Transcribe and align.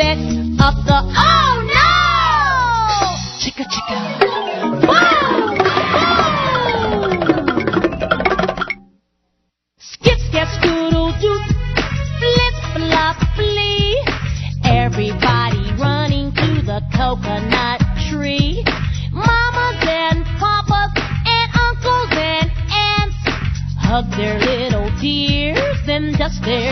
effect 0.00 0.20
of 0.60 0.74
the 0.86 0.98
oh 1.16 1.52
no 1.76 1.92
chicka 3.38 3.64
chicka. 3.72 3.98
Whoa! 4.88 5.04
Whoa! 5.94 6.56
Skip, 9.78 10.18
skip, 10.28 10.48
doodle 10.62 11.12
doo, 11.20 11.40
flip, 12.18 12.54
flop, 12.74 13.16
flee. 13.36 14.02
Everybody 14.64 15.64
running 15.78 16.32
to 16.32 16.62
the 16.62 16.80
coconut 16.96 17.80
tree. 18.08 18.64
Mamas 19.12 19.84
and 19.86 20.24
papas 20.40 20.92
and 21.26 21.50
uncles 21.66 22.12
and 22.12 22.50
aunts 22.72 23.20
hug 23.76 24.06
their 24.16 24.38
little 24.38 24.88
dears 25.00 25.88
and 25.88 26.16
dust 26.16 26.40
their 26.44 26.69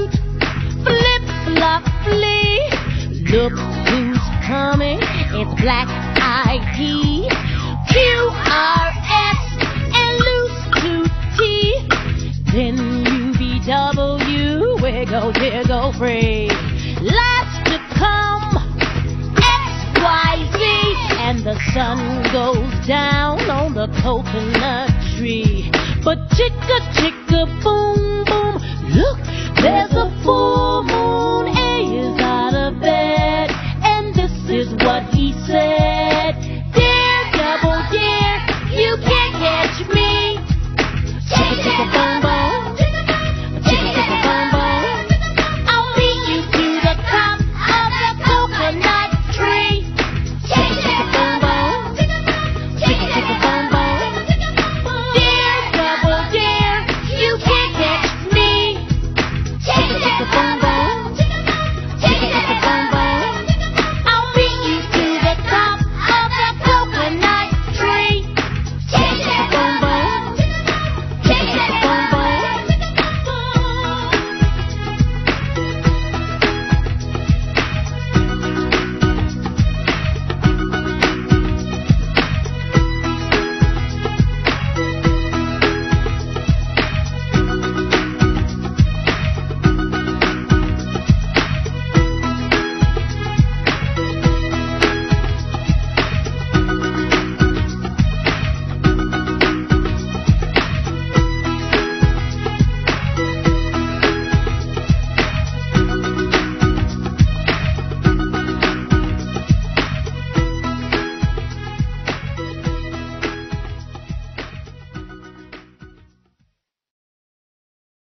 suit. 0.00 0.12
Flip, 0.84 1.22
flop, 1.44 1.82
flee. 2.04 2.70
Look 3.30 3.52
who's 3.52 4.24
coming. 4.46 4.98
It's 5.02 5.54
Black 5.60 5.88
Eyed 6.20 6.64
Q-R-S 7.90 9.40
and 9.98 10.10
loose 10.26 10.60
to 10.80 10.92
T. 11.36 11.40
Then 12.52 12.76
U 13.06 13.32
V 13.34 13.40
W. 13.66 14.82
Where 14.82 15.04
go, 15.06 15.32
there 15.32 15.64
go 15.64 15.92
free. 15.98 16.48
Last 17.00 17.66
to 17.66 17.78
come. 17.94 18.56
X, 19.36 19.42
Y, 19.96 20.34
Z. 20.52 20.60
And 21.20 21.38
the 21.40 21.56
sun 21.74 22.22
goes 22.32 22.86
down 22.86 23.50
on 23.50 23.74
the 23.74 23.88
coconut 24.02 24.90
tree. 25.16 25.70
But 26.04 26.18
chicka, 26.30 26.78
chicka, 26.94 27.49